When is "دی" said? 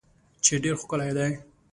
1.17-1.31